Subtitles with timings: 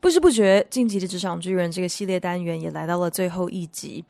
[0.00, 4.04] 不知不觉，《晋级的职场巨人》这个系列单元也来到了最后一集。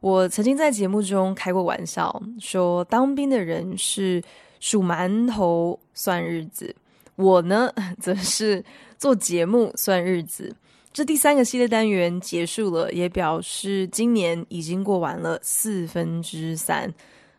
[0.00, 4.22] 我曾经在节目中开过玩笑，说当兵的人是
[4.60, 6.74] 数馒头算日子。
[7.16, 8.64] 我呢，则是
[8.98, 10.54] 做节目算日子。
[10.92, 16.92] 这第三个系列单元结束了，也表示今年已经过完了四分之三。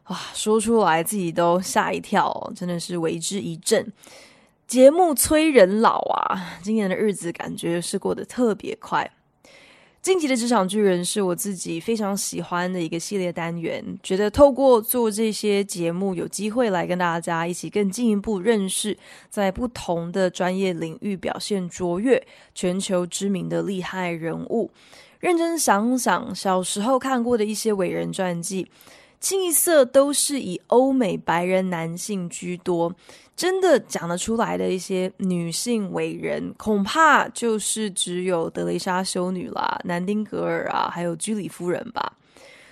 [0.08, 3.86] 哇，说出来自己都吓一跳，真的是为之一振。
[4.68, 9.12] 节目催人老啊，今年的日子感觉是过得特别快。
[10.02, 18.98] 晋级的职场巨人是我自己非常喜欢的一个系列单元，觉得透过做这些节目，有机会来跟大家一起更进一步认识
[19.30, 22.22] 在不同的专业领域表现卓越、
[22.54, 24.72] 全球知名的厉害人物。
[25.20, 28.68] 认真想想，小时候看过的一些伟人传记，
[29.24, 32.94] 清一色都是以欧美白人男性居多。
[33.38, 42.18] 真的讲得出来的一些女性伟人，恐怕就是只有德蕾莎修女啦、南丁格尔啊，还有居里夫人吧。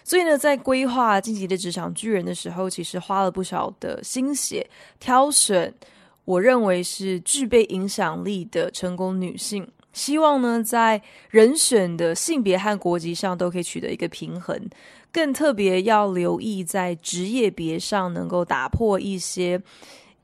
[0.03, 5.73] 所以呢，在规划《晋级的职场巨人》的时候，其实花了不少的心血，挑选
[6.25, 14.59] 我认为是具备影响力的成功女性，希望呢，在人选的性别和国籍上都可以取得一个平衡。
[15.12, 19.62] 更特别要留意在职业别上，能够打破一些。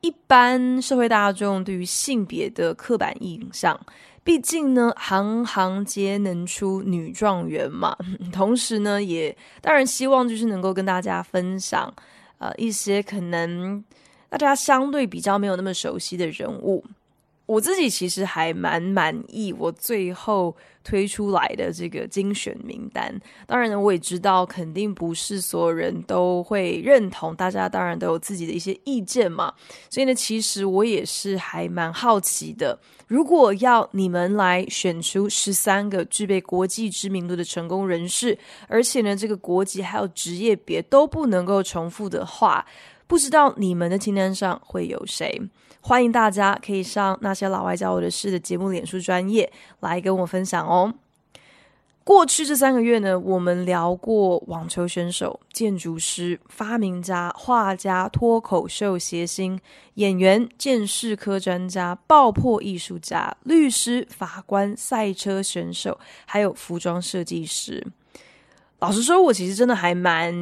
[0.02, 3.78] 一般社会大众对于性别的刻板印象，
[4.24, 7.98] 毕竟呢，行行皆能出女状元嘛。
[8.32, 11.92] 同时呢，也当然希望就是能够跟大家分享，
[12.38, 13.84] 呃，一些可能
[14.30, 16.86] 大家相对比较没有那么熟悉的人物。
[17.48, 23.20] 我自己其实还蛮满意我最后推出来的这个精选名单。
[23.48, 29.54] 当然呢，我也知道肯定不是所有人都会认同，大家当然都有自己的一些意见嘛。
[29.90, 32.78] 所以呢，其实我也是还蛮好奇的。
[33.08, 38.38] 如果要你们来选出十三个具备国际知名度的成功人士，
[38.68, 42.66] 而且呢，这个国籍还有职业别都不能够重复的话，
[43.08, 45.42] 不知道你们的清单上会有谁？
[45.88, 49.50] 欢迎大家可以上那些老外教我的事的节目脸书专业
[49.80, 50.94] 来跟我分享哦。
[52.04, 59.58] 过去这三个月呢，我们聊过网球选手、建筑师、发明家、画家、脱口秀谐星、
[59.94, 67.82] 演员、鉴识科专家、爆破艺术家、律师、法官、赛车选手，还有服装设计师。
[68.80, 70.34] 老实说，我其实真的还蛮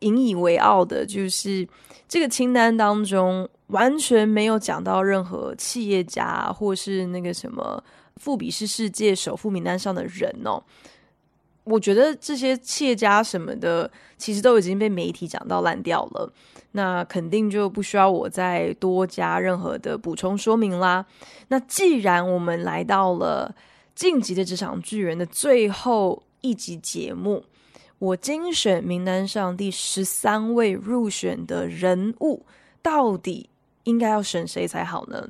[0.00, 1.66] 引以为傲的，就是
[2.06, 3.48] 这个清单当中。
[3.70, 7.82] 完全没有讲到任何企业家，或是那个什么
[8.16, 10.62] 富比士世界首富名单上的人哦。
[11.64, 16.32] 我觉得这些企业家什么的，其实都已经被媒体讲到烂掉了。
[16.72, 21.04] 那肯定就不需要我再多加任何的补充说明啦。
[21.48, 23.54] 那既然我们来到了
[23.94, 27.44] 《晋级的职场巨人》的最后一集节目，
[27.98, 32.46] 我精选名单上第十三位入选的人物，
[32.80, 33.49] 到底
[33.84, 35.28] 应该要选谁才好呢？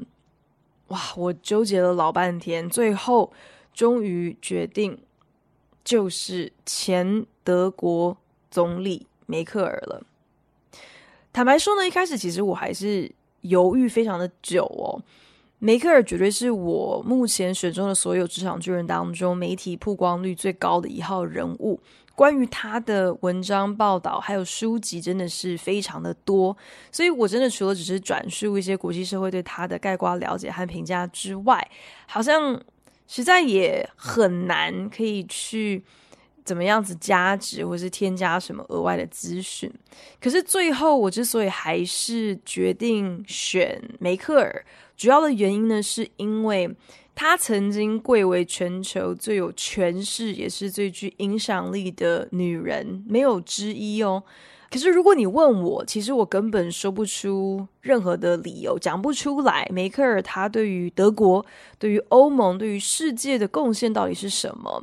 [0.88, 3.32] 哇，我纠结了老半天，最后
[3.72, 4.98] 终于决定
[5.84, 8.16] 就是前德国
[8.50, 10.02] 总理梅克尔了。
[11.32, 13.12] 坦白说呢，一开始其实我还是
[13.42, 15.00] 犹豫非常的久哦。
[15.60, 21.78] 梅克尔绝对是我目前选中的所有职场巨人当中媒体曝光率最高的一号人物。
[22.14, 26.56] 关于他的文章报道还有书籍真的是非常的多，
[26.92, 31.70] 所以我真的除了只是转述一些国际社会对他的概括了解和评价之外，
[32.06, 32.60] 好像
[33.06, 35.82] 实在也很难可以去
[36.44, 39.72] 怎么样子加值或是添加什么额外的资讯。
[40.20, 44.64] 可是最后我之所以还是决定选梅克尔，
[45.00, 46.76] 主要的原因呢，是因为。
[47.12, 54.22] 她曾经贵为全球最有权势，也是最具影响力的女人，没有之一哦。
[54.70, 59.68] 可是如果你问我，其实我根本说不出任何的理由，讲不出来。
[59.70, 61.44] 梅克尔她对于德国、
[61.78, 64.82] 对于欧盟、对于世界的贡献到底是什么？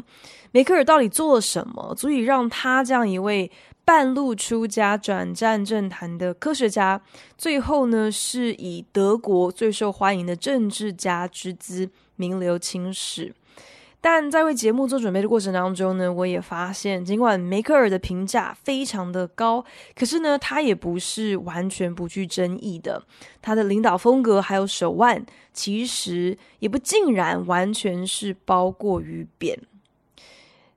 [0.52, 3.50] 梅克尔到底做了什么，足以让她这样一位
[3.88, 7.01] 半路出家转战政坛的科学家，
[7.38, 13.34] 最后呢，是以德国最受欢迎的政治家之姿名留青史，
[14.01, 19.63] 但在为节目做准备的过程当中呢，我也发现，尽管梅克尔的评价非常的高，
[19.95, 23.01] 可是呢，他也不是完全不具争议的。
[23.42, 29.57] 他的领导风格还有手腕，其实也不尽然完全是褒过于贬。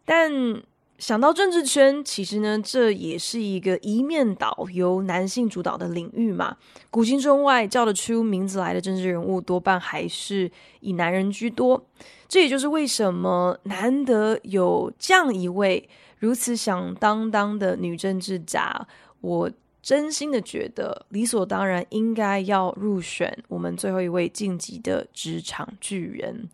[0.05, 0.63] 但
[1.00, 6.55] 想到政治圈，其实呢，这也是一个一面倒由男性主导的领域嘛。
[6.91, 10.50] 古今中外叫得出名字来的政治人物，多半还是
[10.81, 11.82] 以男人居多。
[12.29, 15.88] 这也就是为什么难得有这样一位
[16.19, 18.87] 如此响当当的女政治家，
[19.23, 19.50] 我
[19.81, 26.46] 真心的觉得理所当然应该要入选我们最后一位晋级的职场巨人。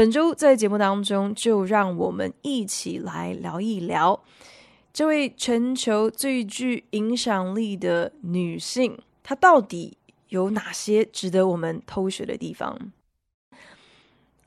[0.00, 4.18] 本周在节目当中，就让我们一起来聊一聊
[4.94, 9.98] 这位全球最具影响力的女性，她到底
[10.30, 12.90] 有哪些值得我们偷学的地方？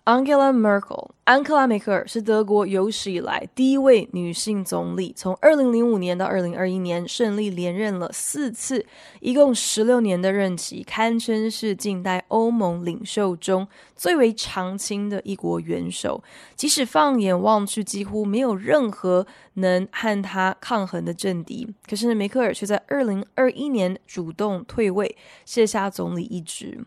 [0.06, 8.86] ？Angela Merkel，安克拉梅克尔是德国有史以来第一位女性总理，从二零零五年到二零二一年顺利连任了四次，
[9.22, 13.66] 一共十六年的任期，堪称是近代欧盟领袖中
[13.96, 16.22] 最为长青的一国元首。
[16.58, 25.16] 即使放眼望去，几乎没有任何能和她抗衡的政敌，可是呢，梅克尔却在二零二一年主动退位，
[25.46, 26.84] 卸下总理一职。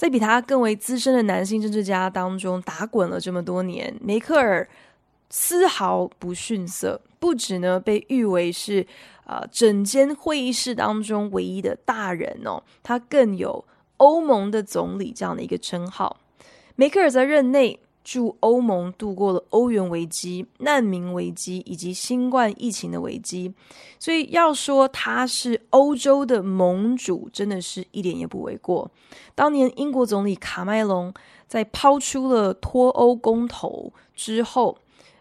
[0.00, 4.66] 在比他更为资深的男性政治家当中打滚了这么多年，梅克尔
[5.28, 8.86] 丝毫不逊色，不止呢被誉为是
[9.24, 13.62] 啊、整间会议室当中唯一的大人哦，他更有
[13.98, 16.16] 欧盟的总理这样的一个称号。
[16.76, 23.52] 梅克尔在任内，助欧盟度过了欧元危机、难民危机以及新冠疫情的危机，
[23.98, 28.90] 所以要说他是欧洲的盟主，真的是一点也不为过。
[29.34, 31.12] 当年英国总理卡麦隆
[31.46, 34.78] 在抛出了脱欧公投之后，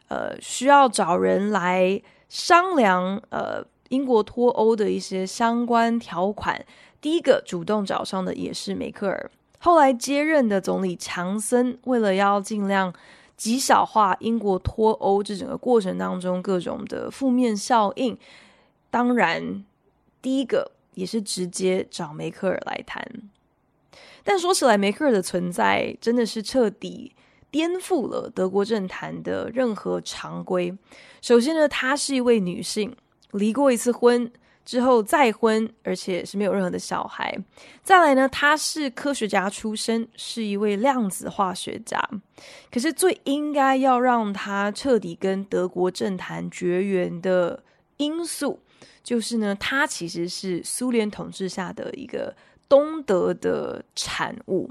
[0.07, 6.65] 呃，需要找人来商量，呃，英国脱欧的一些相关条款，
[7.01, 9.29] 第一个主动找上的也是梅克尔。
[9.59, 12.93] 后来接任的总理强森，为了要尽量
[13.35, 18.17] 极小化英国脱欧这整个过程当中各种的负面效应，
[18.89, 19.63] 当然
[20.21, 23.05] 第一个也是直接找梅克尔来谈。
[24.23, 27.13] 但说起来，梅克尔的存在真的是彻底
[27.51, 30.77] 颠覆了德国政坛的任何常规。
[31.21, 32.95] 首先呢，她是一位女性，
[33.31, 34.31] 离过一次婚。
[34.69, 37.35] 之后再婚，而且是没有任何的小孩。
[37.81, 41.99] 再来呢，他是科学家出身，是一位量子化学家。
[42.71, 47.63] 可是最应该要让他彻底跟德国政坛绝缘的
[47.97, 48.59] 因素，
[49.03, 52.35] 就是呢，他其实是苏联统治下的一个
[52.67, 54.69] 东德的产物。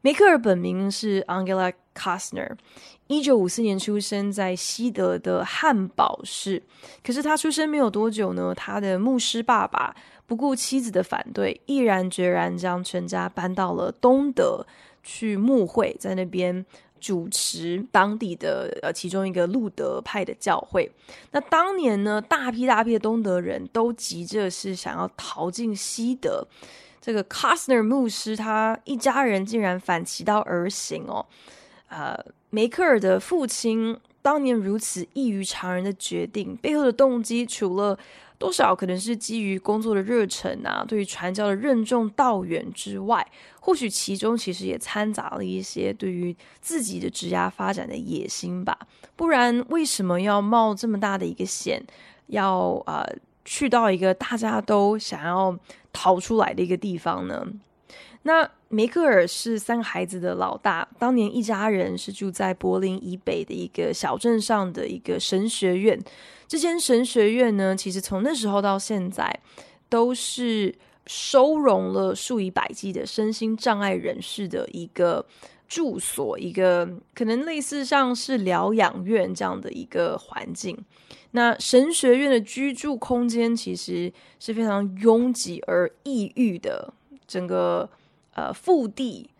[0.00, 2.56] 梅克尔本名是 Angela Kastner。
[3.06, 6.62] 一九五四年出生在西德的汉堡市，
[7.04, 9.94] 可是他出生没有多久呢，他的牧师爸爸
[10.26, 14.66] 不顾妻子的反对，毅然决然将全家搬到了东德
[15.02, 16.64] 去牧会，在那边
[16.98, 20.90] 主持当地的呃其中一个路德派的教会。
[21.32, 26.42] 那当年呢，大批大批的东德人都急着是想要逃进西德，
[27.02, 31.26] 这个 Kastner 牧师他一家人竟然反其道而行哦，
[31.88, 32.18] 呃。
[32.54, 37.98] 梅克尔的父亲当年如此异于常人的决定，背后的动机除了
[38.38, 43.26] 多少可能是基于工作的热忱啊，对于传教的任重道远之外，
[43.58, 48.78] 或许其中其实也掺杂了一些对于自己的职业发展的野心吧。
[49.16, 51.84] 不然为什么要冒这么大的一个险，
[52.28, 53.04] 要呃
[53.44, 55.58] 去到一个大家都想要
[55.92, 57.44] 逃出来的一个地方呢？
[58.24, 66.02] 那梅克尔是三个孩子的老大，当年一家人是住在柏林以北的一个小镇上的一个神学院。
[66.48, 69.30] 这间神学院呢，其实从那时候到现在，
[69.90, 70.74] 都是
[71.06, 75.24] 收容了数以百计的身心障碍人士的一个
[75.68, 80.76] 住所，一个可能类似像是疗养院这样的一个环境。
[81.32, 86.94] 那神学院的居住空间其实是非常拥挤而抑郁的，
[87.28, 87.86] 整个。
[88.34, 89.30] 呃，腹地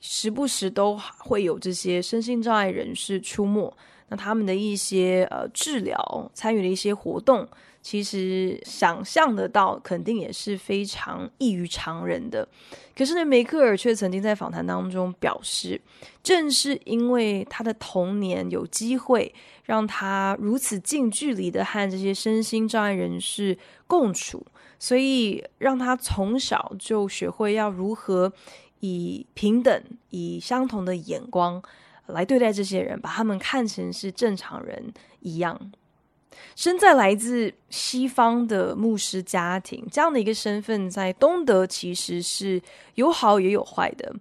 [0.00, 3.72] 时不时都会有这些身心障碍人士出没。
[4.08, 7.48] 那他们的一些呃治疗参与的一些活动，
[7.80, 12.46] 其实想象得到，肯定也是非常异于常人的。
[12.94, 15.80] 可是呢，梅克尔却曾经在访谈当中表示，
[16.22, 19.34] 正是因为他的童年有机会
[19.64, 23.56] 让他如此近距离的和这些身心障碍人士
[23.86, 24.44] 共处。
[24.82, 28.32] 所以让他从小就学会要如何
[28.80, 31.62] 以平等、以相同的眼光
[32.06, 35.70] 来对待这些人，把他们看成是正常人一样。
[36.56, 42.60] 身在来自西方的牧师家庭，这样的一个身份，在东德其实是
[42.96, 44.12] 有好也有坏的。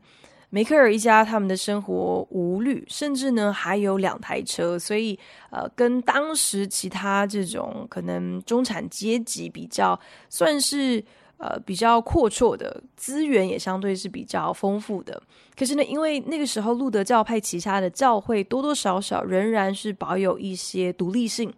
[0.53, 5.17] 梅克尔一家他们的生活无虑，甚至呢还有两台车，所以
[5.50, 9.98] 呃，跟当时其他这种可能中产阶级比较，
[10.29, 11.01] 算是
[11.38, 15.24] 呃比较阔绰的，资源也相对是比较丰富的。
[15.58, 21.50] 可是呢，因为那个时候路德教派旗下的教会多多少少仍然是保有一些独立性。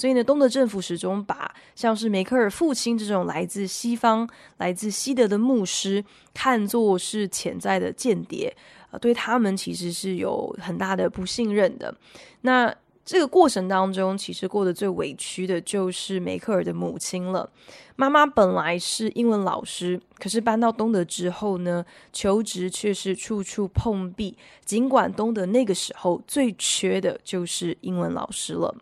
[0.00, 4.26] 所以呢，东德政府始终把像是梅克尔父亲这种来自西方、
[4.56, 6.02] 来自西德的牧师
[6.32, 8.56] 看作是潜在的间谍，
[8.92, 11.94] 呃，对他们其实是有很大的不信任的。
[12.40, 17.50] 那这个过程当中，其实过得最委屈的就是梅克尔的母亲了。
[17.94, 24.34] 妈妈本来是英文老师，可是搬到东德之后呢，求职却是处处碰壁。
[24.64, 28.74] 尽管东德那个时候最缺的就是英文老师了。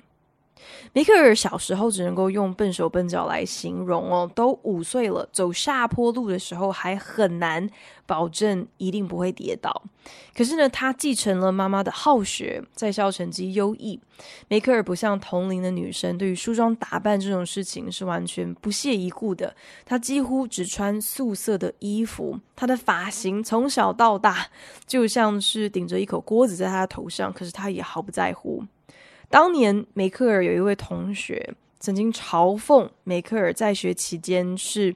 [0.92, 7.68] 梅克尔小时候只能够用笨手笨脚来形容哦，都五岁了，走下坡路的时候还很难
[8.06, 9.82] 保证一定不会跌倒。
[10.34, 14.00] 可是呢，他继承了妈妈的好学，在校成绩优异。
[14.48, 19.54] 梅克尔不像同龄的女生，对于梳妆打扮这种事情是完全不屑一顾的。
[19.84, 24.46] 她几乎只穿素色的衣服，她的发型从小到大
[24.86, 28.64] 就像是顶着一口锅子在她的头上，可是她也毫不在乎。
[29.30, 34.94] 当年梅克尔有一位同学曾经嘲讽梅克尔在学期间是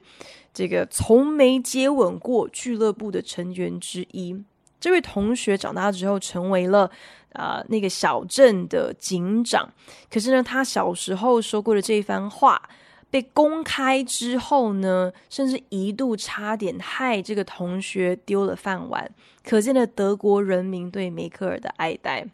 [0.53, 4.35] 这个从没接吻过俱乐部的成员之一。
[4.79, 6.89] 这位同学长大之后成为了
[7.33, 9.67] 啊、那个小镇的警长。
[10.11, 12.61] 可是呢，他小时候说过的这一番话
[13.09, 19.09] 被公开之后呢，甚至一度差点害这个同学丢了饭碗。
[19.43, 22.27] 可见了德国人民对梅克尔的爱戴。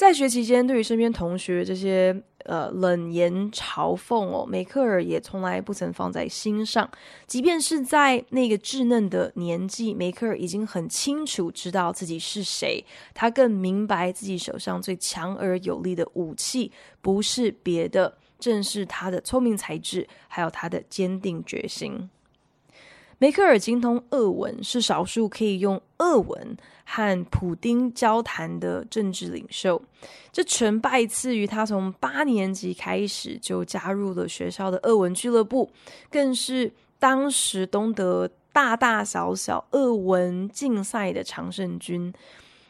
[0.00, 6.90] 在学期间，对于身边同学这些呃冷言嘲讽哦，梅克尔也从来不曾放在心上。
[7.26, 12.82] 即便是在那个稚嫩的年纪，梅克尔已经很清楚知道自己是谁。
[13.12, 22.08] 他更明白自己手上最强而有力的武器不是别的，正是他的聪明才智，还有他的坚定决心。
[23.20, 29.82] 梅克尔精通俄文，是少数可以用俄文和普丁交谈的政治领袖。
[30.32, 35.70] 这全拜赐于他从八年级开始就加入了学校的俄文俱乐部，
[36.10, 42.10] 更是当时东德大大小小俄文竞赛的常胜军。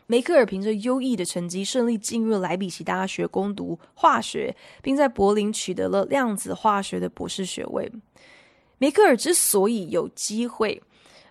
[0.08, 7.88] 梅克尔凭着优异的成绩，顺利进入莱比锡大学攻读化学，并在柏林取得了量子化学的博士学位。
[8.80, 10.82] 梅克尔之所以有机会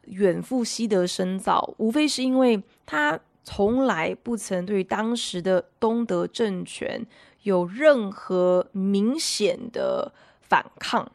[0.03, 7.03] 远赴西德深造，无非是因为他从来不曾对当时的东德政权
[7.41, 11.11] 有任何明显的反抗。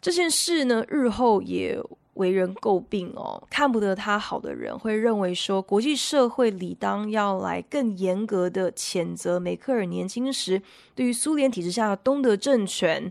[0.00, 1.76] 这件事呢，日后也
[2.14, 3.42] 为人诟病哦。
[3.50, 10.62] 看不得他好的人会认为说，国际社会理当要来更严格的谴责梅克尔年轻时
[10.94, 13.10] 对于苏联体制下的东德政权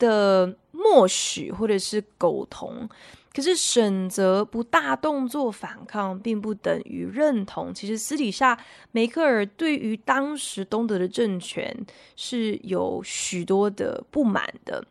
[0.00, 2.88] 的默许或者是苟同，
[3.32, 7.72] 可是选择不大动作反抗，并不等于认同。
[7.72, 8.58] 其实私底下，
[8.90, 14.84] 梅克尔对于当时东德的政权是有许多的不满的。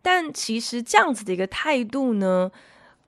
[0.00, 2.50] 但其实这样子的一个态度呢，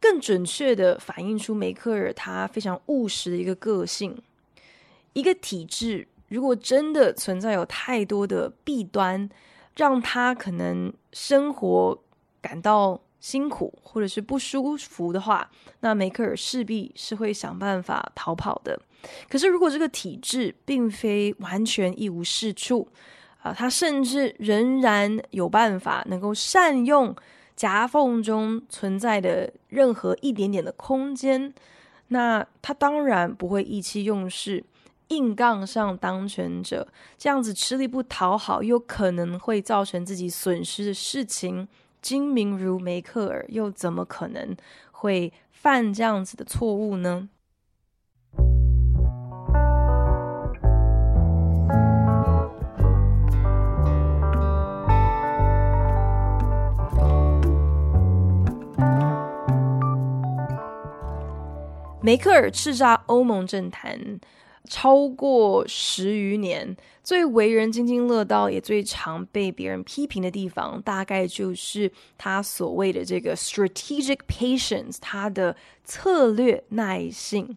[0.00, 4.20] 更准确的反映出梅克尔他非常务实的一个个性。
[5.12, 9.30] 一个体制如果真的存在有太多的弊端，
[9.78, 11.96] 让他可能生活
[12.40, 15.48] 感到辛苦或者是不舒服的话，
[15.80, 18.76] 那梅克尔势必是会想办法逃跑的。
[19.30, 22.88] 可是，如果这个体制并非完全一无是处
[23.40, 27.14] 啊，他甚至仍然有办法能够善用
[27.54, 31.54] 夹缝中存在的任何一点点的空间，
[32.08, 34.64] 那他当然不会意气用事。
[35.08, 36.86] 硬杠上当权者，
[37.16, 41.66] 这样子吃力不讨好，又可能会造成自己损失的事情，
[42.02, 44.56] 精明如梅克尔，又怎么可能
[44.92, 47.28] 会犯这样子的错误呢？
[62.00, 64.20] 梅克尔叱咤欧盟政坛。
[64.68, 77.56] 超过十余年，最为人津津乐道，也最常被别人批评的地方，大概就是他所谓的这个 strategic patience，他的策略耐性。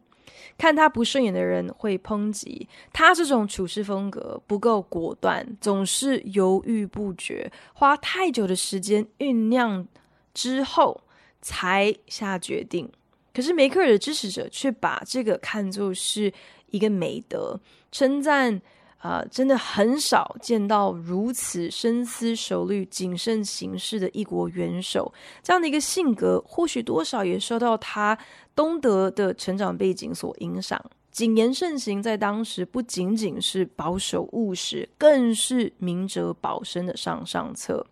[0.57, 9.87] 看他不顺眼的人会抨击他，这种处事风格不够果断，总是犹豫不决，花太久的时间酝酿
[10.33, 11.01] 之后
[11.41, 12.91] 才下决定。
[13.33, 16.31] 可是梅克尔的支持者却把这个看作是
[16.71, 17.59] 一个美德，
[17.91, 18.61] 称赞。
[19.03, 25.11] 啊、真的很少见到如此深思熟虑、谨慎行事的一国元首。
[25.41, 28.15] 这样的一个性格，或许多少也受到他
[28.55, 30.79] 东德的成长背景所影响。
[31.11, 37.85] 谨言慎行在当时不仅仅是保守务实，更是明哲保身的上上策。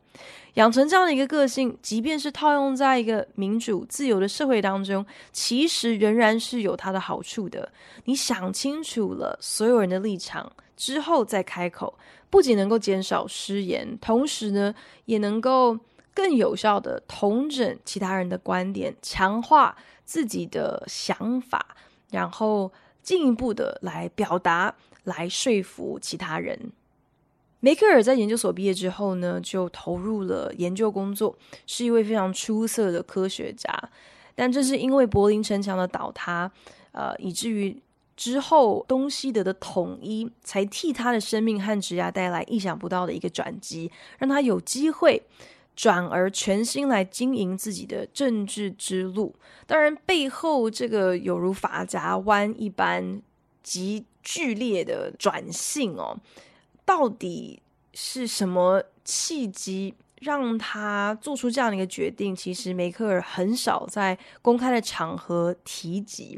[0.55, 7.71] 养成这样的一个个性，即便是套用在一个民主自由的社会当中，其实仍然是有它的好处的。
[8.05, 10.51] 你想清楚了所有人的立场。
[10.75, 11.93] 之后再开口，
[12.29, 14.73] 不仅能够减少失言，同时呢，
[15.03, 15.77] 也能够
[16.13, 21.75] 更有效地统整其他人的观点，强化自己的想法，
[22.11, 22.71] 然后
[23.01, 26.71] 进一步的来表达，来说服其他人。
[27.59, 33.71] 梅克尔在研究所毕业之后呢，就投入了研究工作，是一位非常出色的科学家。
[34.35, 36.51] 但正是因为柏林城墙的倒塌，
[36.91, 37.81] 呃，以至于。
[38.21, 45.23] 之后，东西德的统一才替他的生命和职涯带来意想不到的一个转机，让他有机会
[45.79, 49.33] 转而全心来经营自己的政治之路。
[49.65, 53.21] 当然，背后这个有如法夹弯一般
[53.63, 56.19] 极剧烈的转性哦，
[56.83, 57.61] 到底
[57.93, 59.95] 是什么契机？
[60.19, 66.37] 让他做出这样的一个决定，其实梅克尔很少在公开的场合提及。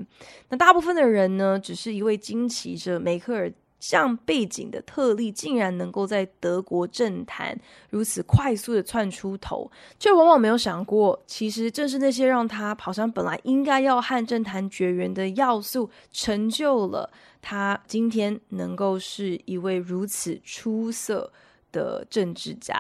[0.50, 7.60] 那大部分的人呢，只是一位惊奇着梅克尔这样背景的特例，竟然能够在德国政坛
[7.90, 17.12] 如此快速的窜出头，却往往没有想过，其实正是那些让他跑上本来应该要和政坛绝缘的要素，成就了
[17.42, 21.34] 他今天能够是一位如此出色
[21.72, 22.80] 的政治家。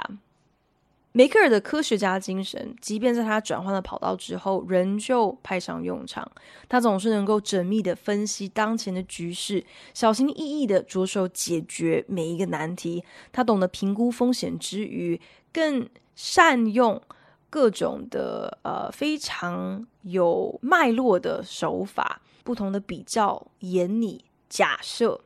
[1.13, 6.30] 梅克尔的科学家精神，即便在他转换了跑道之后，仍旧派上用场。
[6.69, 13.04] 他总是能够缜密地分析当前的局势，小心翼翼地着手解决每一个难题。
[13.34, 15.19] 他懂得评估风险之余，
[15.52, 17.02] 更善用
[17.50, 25.19] 各种的呃非常有脉络的手法，不同的比较、演拟、假设。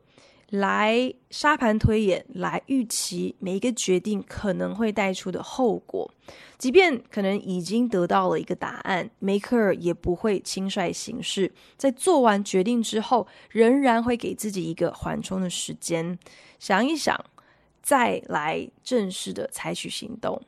[0.50, 6.08] 来沙盘推演，来预期每一个决定可能会带出的后果。
[6.56, 11.52] 即便可能已经得到了一个答案，梅克尔也不会轻率行事。
[11.76, 16.18] 在做完决定之后，仍然会给自己一个缓冲的时间，
[16.58, 17.22] 想一想，
[17.82, 20.40] 再来正式的采取行动。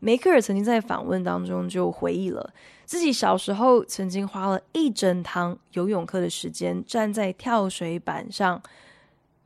[0.00, 2.52] 梅克尔曾经在访问当中就回忆了
[2.84, 8.60] 自己小时候曾经花了一整堂游泳课的时间站在跳水板上。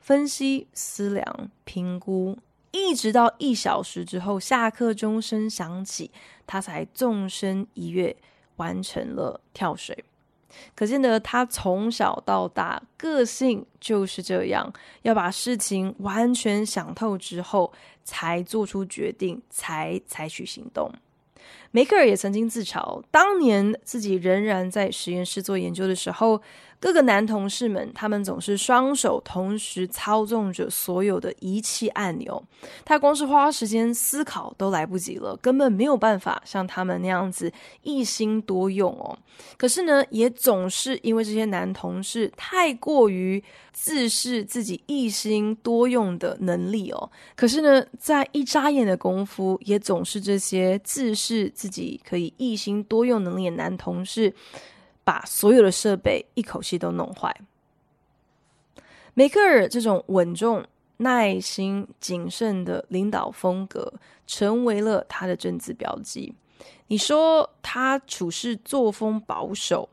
[0.00, 2.36] 分析、思量、评估，
[2.72, 6.10] 一直到一小时之后，下课钟声响起，
[6.46, 8.16] 他才纵身一跃，
[8.56, 10.04] 完成了跳水。
[10.74, 20.90] 可见得他从小到大个性就是这样，要把事情完全想透之后，才做出决定，才采取行动。
[21.70, 26.42] 梅克尔也曾经自嘲，当年自己仍然在实验室做研究的时候，
[26.80, 32.42] 各个男同事们，他们总是双手同时操纵着所有的仪器按钮，
[32.86, 39.16] 他光是花时间思考都来不及了，根本没有办法像他们那样子一心多用哦。
[39.58, 54.32] 可是呢，也总是因为这些男同事太过于自视自己一心多用的能力哦，可是呢，在一眨眼的功夫，也总是这些自视自己可以一心多用能力的男同事，
[55.04, 57.34] 把所有的设备一口气都弄坏。
[59.14, 60.64] 梅克尔这种稳重、
[60.98, 63.92] 耐心、谨慎的领导风格，
[64.26, 66.34] 成为了他的政治标记。
[66.86, 69.88] 你说他处事作风保守，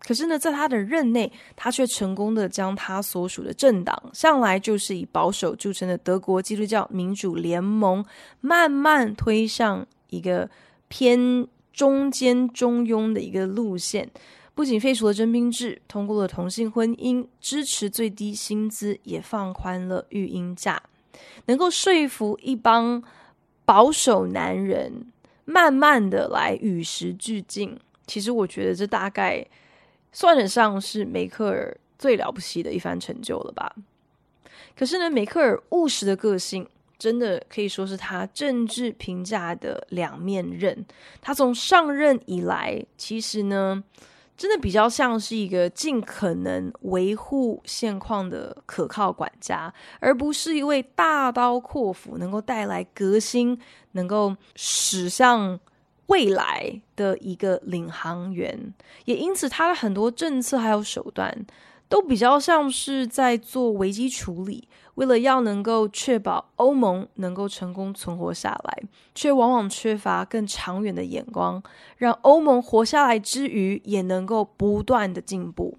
[0.00, 8.04] 可是呢，在他的任内，他却成功的将他所属的政党，向来就是以保守著称的德国基督教民主联盟，
[8.40, 10.48] 慢慢推向一个
[10.88, 11.46] 偏
[11.80, 14.10] 中间中庸的一个路线。
[14.54, 20.82] 不仅废除了征兵制，通过了同性婚姻，支持最低薪资，也放宽了育婴假，
[21.46, 23.02] 能够说服一帮
[23.64, 25.06] 保守男人，
[25.46, 27.78] 慢慢的来与时俱进。
[28.06, 29.46] 其实我觉得这大概。
[30.12, 33.72] 算得上是梅克尔最了不起的一番成就了吧？
[34.76, 36.68] 可是呢，梅克尔务实的个性
[37.00, 40.84] 真的可以说是他政治评价的两面刃。
[41.22, 43.82] 他从上任以来，其实呢，
[44.36, 53.58] 真的比较像是一个尽可能维护现况的可靠管家，而不是一位大刀阔斧、能够带来革新、
[53.92, 55.58] 能够驶向
[56.08, 58.74] 未来的一个领航员。
[59.06, 61.46] 也因此，他的很多政策还有手段，
[61.88, 64.68] 都比较像是在做危机处理。
[64.96, 68.82] 为了要能够确保欧盟能够成功存活下来，
[69.14, 71.62] 却往往缺乏更长远的眼光，
[71.96, 75.78] 让欧盟活下来之余，也能够不断的进步。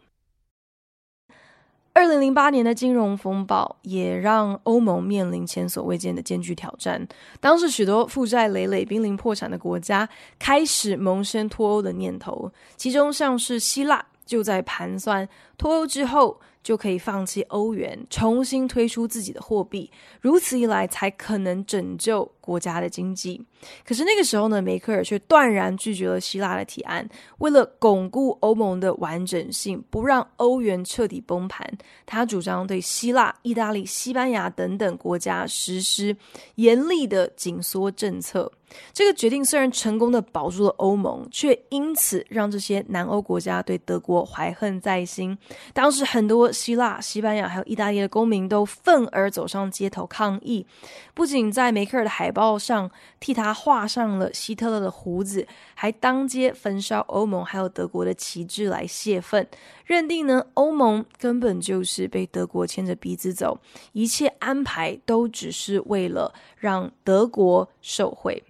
[1.93, 7.05] 二零零八年的金融风暴也让欧盟面临前所未见的艰巨挑战。
[7.41, 10.07] 当时，许多负债累累、濒临破产的国家
[10.39, 16.39] 开始萌生脱欧的念头，其中像是希腊就在盘算脱欧之后。
[16.63, 23.43] 就可以放弃欧元，重新推出自己的货币，如此一来才可能拯救国家的经济。
[23.85, 27.07] 可是那个时候呢，梅克尔却断然拒绝了希腊的提案。
[27.39, 31.67] 为了巩固欧盟的完整性，不让欧元彻底崩盘，
[32.05, 36.15] 他主张对希腊、意大利、西班牙等等国家实施
[36.55, 38.51] 严厉的紧缩政策。
[38.93, 45.37] 这个决定虽然成功的保住了欧盟，却因此让这些南欧国家对德国怀恨在心。
[45.73, 50.65] 当时很多希腊、西班牙还有意大利的公民都愤而走上街头抗议，
[51.13, 59.47] 不仅在梅克尔的海报上替他画上了希特勒的胡子，还当街焚烧欧盟还有德国的旗帜来泄愤，
[59.85, 63.59] 认定呢欧盟根本就是被德国牵着鼻子走，
[63.93, 68.43] 一切安排都只是为了让德国受惠。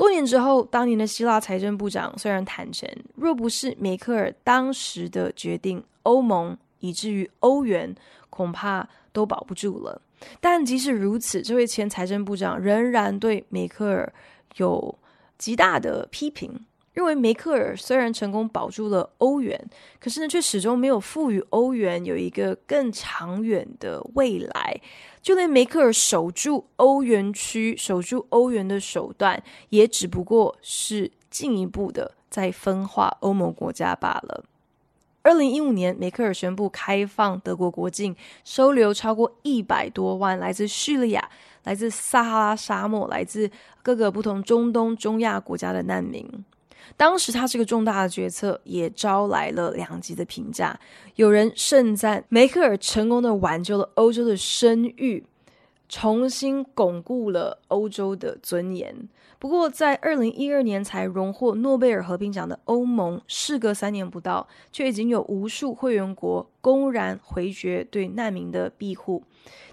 [0.00, 7.94] 多年之后，当年的希腊财政部长虽然坦诚，若不是梅克尔当时的决定，欧盟以至于欧元
[8.30, 10.00] 恐怕都保不住了。
[10.40, 14.10] 但即使如此，这位前财政部长仍然对梅克尔
[14.56, 14.98] 有
[15.36, 16.64] 极大的批评。
[17.00, 19.58] 认为梅克尔虽然成功保住了欧元，
[19.98, 24.78] 可是呢，却始终没有赋予欧元有一个更长远的未来。
[25.22, 34.44] 就连梅克尔守住欧元区、守住欧元的手段，也只不过是进一步的在分化欧盟国家罢了。
[35.22, 41.30] 二零一五年，梅克尔宣布开放德国国境，收留超过一百多万来自叙利亚、
[41.64, 43.50] 来自撒哈拉沙漠、来自
[43.82, 46.44] 各个不同中东、中亚国家的难民。
[46.96, 50.78] 当时他这个重大的决策也招来了两极的评价，
[51.16, 55.24] 有人盛赞梅克尔成功的挽救了欧洲的声誉，
[55.88, 59.08] 重新巩固了欧洲的尊严。
[59.38, 69.22] 不过，在二零一二年才荣获诺贝尔和平奖的欧盟，事隔三年不到，却已经有无数会员国公然回绝对难民的庇护。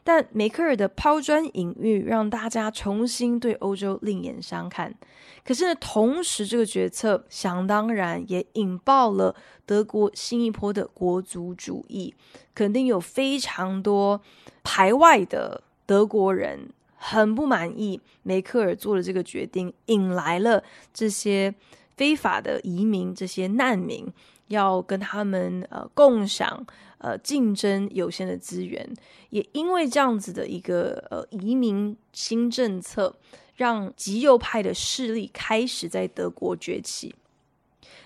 [0.03, 4.95] 但梅克尔的抛砖引玉，让大家重新对欧洲另眼相看。
[5.43, 12.13] 可是呢，同时这个决策想当然也引爆了德国新一波的国族主义，
[12.56, 14.21] 肯定有非常多
[14.63, 21.53] 排外的德国人很不满意梅克尔做的这个决定，引来了这些
[21.95, 24.06] 非法的移民，这些难民
[24.47, 26.65] 要跟他们呃共享。
[26.99, 28.91] 呃，竞争有限的资源，
[29.29, 33.15] 也因为这样子的一个呃移民新政策，
[33.55, 37.13] 让极右派的势力开始在德国崛起。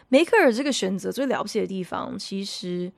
[0.09, 2.91] 梅克尔这个选择最了不起的地方，其实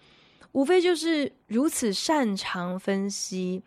[0.53, 3.61] 无非就是如此擅长分析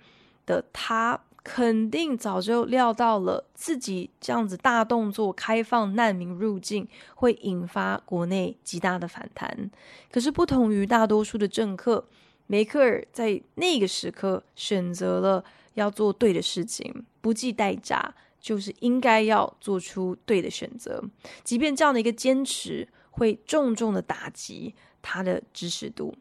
[0.45, 1.21] 的他。
[1.49, 9.71] 肯定早就料到了自己这样子大动作开放难民入境会引发国内极大的反弹。
[10.11, 12.05] 可是不同于大多数的政客，
[12.47, 21.03] 梅克尔在那个时刻选择了要做对的事情，不计代价，就是应该要做出对的选择。
[21.43, 26.15] 即便这样的一个坚持会重重的打击他的支持度。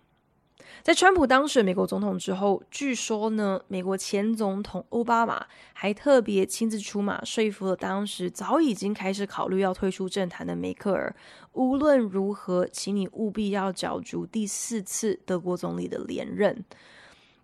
[0.81, 11.15] 在川普当选美国总统之后，据说呢，美国前总统奥巴马还特别亲自出马，说服了当时早已经开始考虑要退出政坛的梅克尔。
[11.53, 16.63] 无论如何，请你务必要角逐第四次德国总理的连任。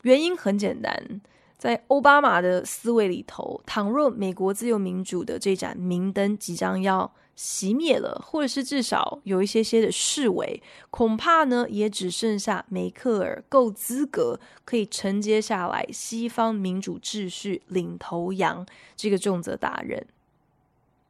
[0.04, 1.22] 原因很简单，
[1.58, 7.12] 在奥巴马的思维里头，倘若美国自由民主的这盏明灯即将要
[7.44, 18.64] 熄灭了，或者是至少有一些些的示威，恐怕呢也只剩下梅克尔够资格可以承接下来西方民主秩序领头羊
[18.96, 20.06] 这个重责大任。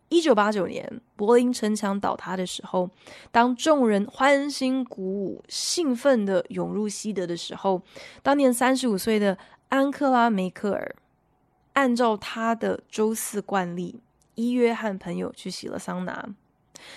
[0.07, 2.89] 一九八九年柏林城墙倒塌的时候，
[3.29, 7.81] 当众人欢欣鼓舞、兴奋地涌入西德的时候，
[8.23, 10.95] 当年三十五岁的安克拉梅克尔
[11.73, 13.99] 按照他的周四惯例。
[14.41, 16.27] 依约和朋友去洗了桑拿，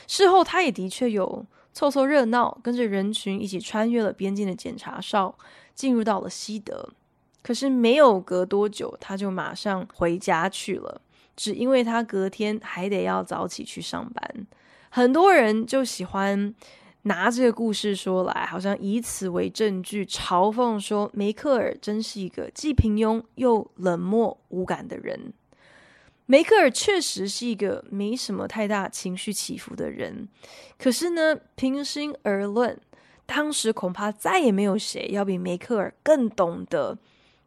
[0.07, 5.37] 事后他也的确有凑凑热闹，跟着人群一起穿越了边境的检查哨，
[5.75, 6.89] 进入到了西德。
[7.43, 11.03] 可是没有隔多久，他就马上回家去了，
[11.37, 14.47] 只因为他隔天还得要早起去上班。
[14.89, 16.55] 很多人就喜欢
[17.03, 25.35] 拿这个故事说来，好像以此为证据，嘲讽说梅克尔真是一个既平庸又冷漠无感的人。
[26.27, 30.27] 梅克尔确实是一个没什么太大情绪起伏的人，
[30.79, 32.81] 可是呢，平心而论，
[33.27, 36.97] 当时恐怕再也没有谁要比梅克尔更懂得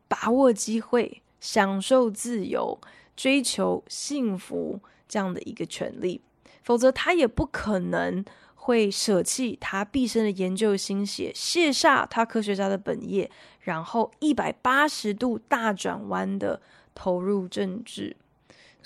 [0.08, 2.80] 把握机会、享受自由、
[3.16, 6.22] 追求幸福这样的一个权利，
[6.62, 16.62] 否则他也不可能会舍弃他毕生的研究心血，卸下他科学家的本业，然后一百八十度大转弯的
[16.94, 18.16] 投入政治。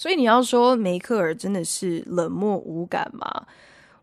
[0.02, 3.46] 所以你要说梅克尔真的是冷漠无感吗？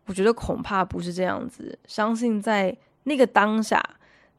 [0.05, 1.77] 我觉得恐怕不是这样子。
[1.87, 3.83] 相信在那个当下，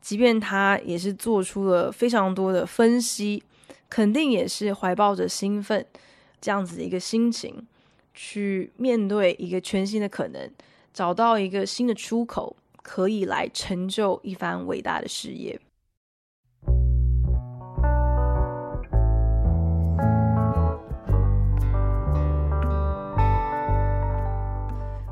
[0.00, 3.42] 即便他也是做出了非常多的分析，
[3.90, 5.84] 肯定也是怀抱着兴奋
[6.40, 7.66] 这样子的一个心情，
[8.14, 10.50] 去面对一个全新的可能，
[10.94, 15.60] 找到一个新的出口，可以来成就一番伟大的事业。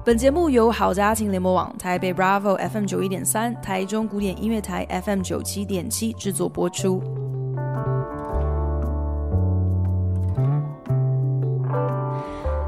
[0.08, 7.02] 本节目由好家庭联播网、台北 Bravo FM 九一点三、台中古典音乐台 FM 九七点七制作播出。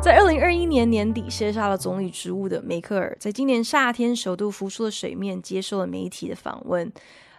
[0.03, 6.93] 在二零二一年年底卸下了总理职务的梅克尔，在今年夏天首度浮出了水面，接受了媒体的访问。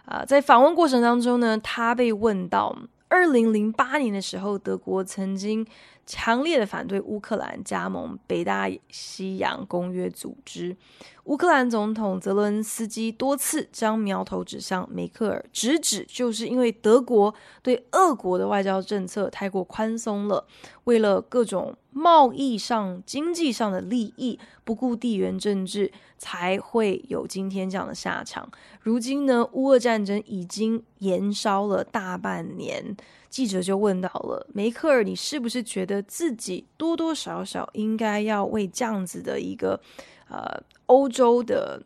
[0.06, 5.64] 啊、在访问过程当中呢，他被问到二零零八年的时候，德国曾经。
[6.12, 10.76] 强烈的反对乌克兰加盟北大西洋公约组织。
[11.24, 20.46] 乌克兰总统泽伦斯基多次将苗头指向梅克尔，直指就是因为德国对俄国的外交政策太过宽松了，
[20.84, 28.50] 为了各种贸易上、经济上的利益，不顾地缘政治，才会有今天这样的下场。
[28.82, 32.94] 如今呢，乌俄战争已经延烧了大半年。
[33.32, 39.80] 记者就问到了梅克尔：“你是不是觉得自己多多少少应该要为这样子的一个
[40.28, 41.82] 呃欧洲的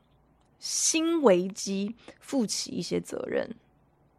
[0.59, 3.49] 新危机负起一些责任？”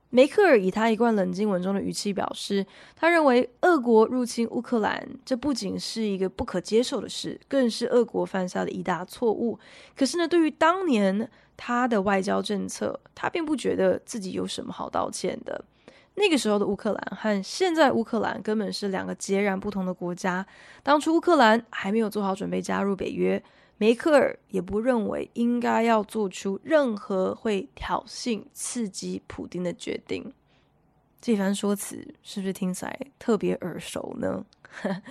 [0.09, 9.59] 梅克尔以他一贯冷静稳重的语气表示，他认为俄国入侵乌克兰这不仅是一个不可接受的事，更是俄国犯下的一大错误。
[9.97, 15.65] 可是呢，对于当年他的外交政策，他并不觉得自己有什么好道歉的。
[16.19, 20.43] 那个时候的乌克兰和现在乌克兰根本是两个截然不同的国家。
[20.81, 23.41] 当初乌克兰还没有做好准备加入北约，
[23.77, 30.33] 梅克尔也不认为应该要做出任何会挑衅、刺激普丁的决定。
[31.21, 34.43] 这番说辞是不是听起来特别耳熟呢？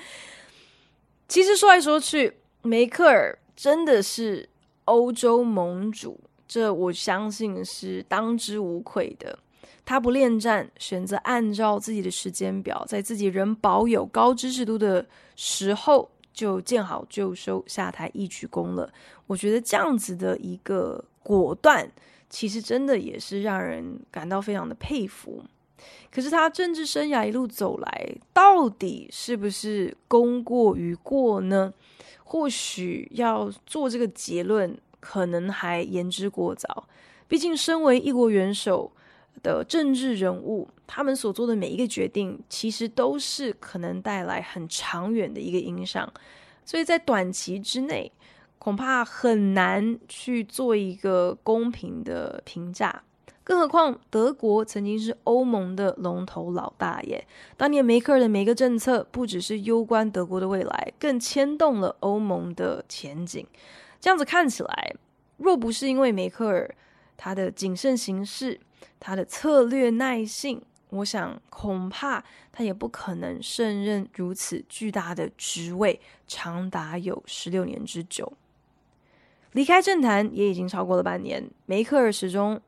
[1.29, 4.49] 其实说来说去，梅克尔真的是
[4.87, 9.39] 欧洲盟主，这我相信是当之无愧的。
[9.87, 18.93] 他不恋战，选择按照自己的时间表，在自己仍保有高支持度的时候就见好就收，下台一鞠躬了。
[19.29, 21.89] 我觉得这样子的一个果断，
[22.29, 25.45] 其实真的也是让人感到非常的佩服。
[26.11, 31.73] 可是他政治生涯一路走来，到底是不是功过于过呢？
[32.25, 36.89] 或许要做这个结论，可能还言之过早。
[37.29, 38.91] 毕竟身为一国元首。
[39.43, 46.13] 的政治人物，他们所做的每一个决定，其实都是可能带来很长远的一个影响，
[46.65, 48.11] 所以在短期之内，
[48.59, 53.03] 恐怕很难去做一个公平的评价。
[53.45, 57.25] 更何况，德国曾经是欧盟的龙头老大爷，
[57.57, 63.47] 当年梅克尔的每一个政策，不只是攸关德国的未来，更牵动了欧盟的前景。
[64.01, 64.95] 这样子看起来，
[65.37, 66.75] 若不是因为梅克尔
[67.17, 68.61] 他的谨慎行事，
[69.01, 78.33] 他的策略耐性，我想恐怕他也不可能胜任如此巨大的职位，长达有十六年之久。
[79.53, 82.61] 离开政坛也已经超过了半年，梅克尔始终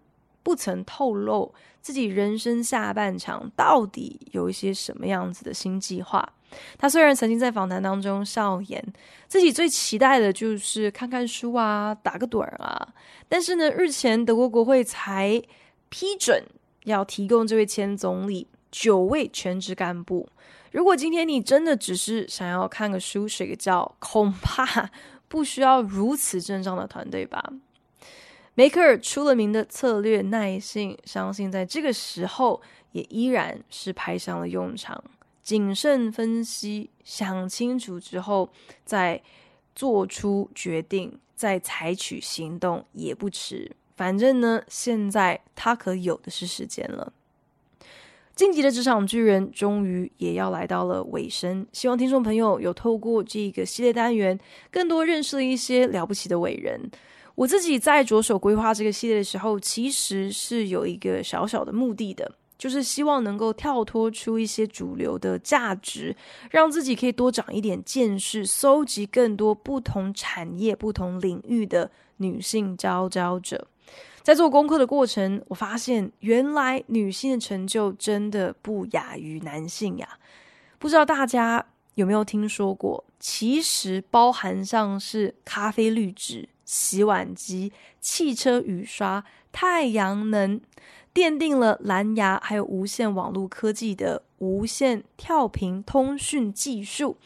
[0.43, 6.33] 不曾透露自己人生下半场到底有一些什么样子的新计划。
[6.79, 8.85] 他虽然曾经在访谈当中笑言
[9.27, 12.89] 自己最期待的就是看看书啊，打个盹儿啊，
[13.29, 15.43] 但是呢，日前德国国会才。
[15.91, 16.45] 批准
[16.85, 20.29] 要提供这位前总理九位全职干部。
[20.71, 24.91] 如果今天你真的只是想要看个书、睡个觉，恐怕
[25.29, 27.43] 不需要如此阵仗的团队吧？
[28.53, 32.61] 梅克尔出了名的策略耐性，相信在这个时候
[32.93, 35.03] 也依然是派上了用场。
[35.49, 38.51] 谨慎分析，想清楚之后
[38.85, 39.23] 再
[39.75, 43.75] 做出决定，再采取行动也不迟。
[43.97, 47.15] 反正呢，现在他可有的是时间了。
[48.37, 54.39] 晋级的职场巨人终于也要来到了尾声，希望听众朋友有透过这个系列单元，
[54.71, 56.79] 更多认识了一些了不起的伟人。
[57.37, 66.15] 我自己在着手规划这个系列的时候，其实是有一个小小的目的的，就是希望能够跳脱出一些主流的价值，
[66.51, 73.69] 让自己可以多长一点见识，搜集更多不同产业、不同领域的女性佼佼者。
[74.23, 80.19] 在做功课的过程，我发现原来女性的成就真的不亚于男性呀！
[80.79, 83.05] 不知道大家有没有听说过？
[83.19, 90.61] 其实包含上是咖啡滤纸、洗碗机、汽车雨刷、太阳能，
[91.15, 97.17] 奠定了蓝牙还有无线网络科技的无线跳频通讯技术。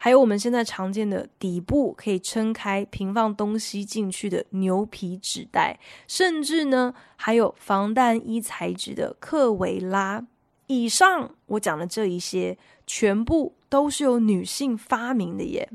[0.00, 10.24] 还有我们现在常见的底部可以撑开、平放东西进去的牛皮纸袋，甚至呢，还有防弹衣材质的克维拉。
[10.68, 15.68] 以上我讲的这一些，全部都是由女性发明的耶。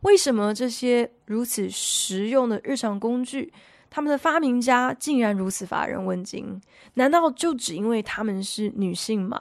[0.00, 3.52] 为什么这些如此实用的日常工具，
[3.94, 6.60] 他们的发明家竟然如此乏人问津？
[6.94, 9.38] 难道就只因为他们是女性吗？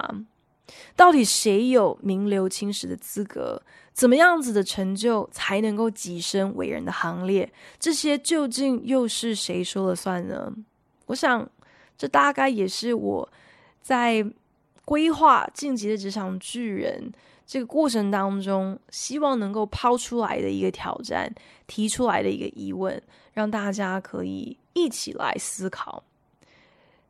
[0.96, 3.64] 到底谁有名留青史的资格？
[3.94, 7.52] 怎么样子的成就才能够跻身伟人的行列？
[7.80, 10.54] 这些究竟又是谁说了算呢？
[11.08, 11.50] 我想，
[11.98, 13.30] 这大概也是我
[13.82, 14.24] 在
[14.86, 17.12] 规划晋级的职场巨人
[17.46, 21.34] 这个过程当中，希望能够抛出来的一个挑战，
[21.68, 23.02] 提出来的一个疑问，
[23.34, 26.04] 让大家可以一起来思考。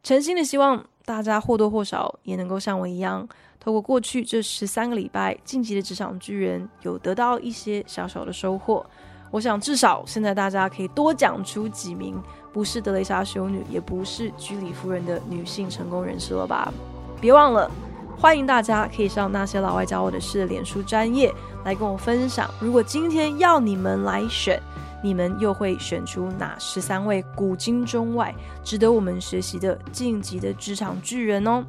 [0.02, 3.28] 诚心的希望大家或多或少也能够像我一样。
[3.60, 8.86] 透过过去这十三个礼拜，晋级的职场巨人有得到一些小小的收获。
[9.32, 16.74] 我想至少现在大家可以多讲出几名不是德蕾莎修女，也不是居里夫人的女性成功人士了吧？
[17.22, 17.72] 别忘了，
[18.18, 21.34] 欢迎大家可以上那些老外教我的事脸书专业
[21.66, 22.50] 来跟我分享。
[22.60, 24.62] 如果今天要你们来选，
[25.04, 31.64] 你们又会选出哪十三位古今中外值得我们学习的晋级的职场巨人哦？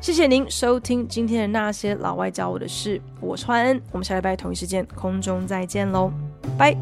[0.00, 6.12] 谢谢您收听今天的那些老外教我的事，我是焕恩，我们下礼拜同一时间空中再见喽，
[6.56, 6.76] 拜。